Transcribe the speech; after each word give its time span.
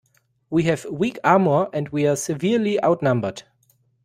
We 0.49 0.63
have 0.63 0.85
weak 0.85 1.19
armor 1.23 1.67
and 1.73 1.89
we're 1.89 2.15
severely 2.15 2.83
outnumbered. 2.83 3.43